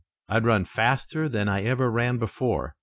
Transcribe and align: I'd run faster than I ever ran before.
I'd 0.27 0.45
run 0.45 0.65
faster 0.65 1.29
than 1.29 1.47
I 1.47 1.61
ever 1.61 1.91
ran 1.91 2.17
before. 2.17 2.73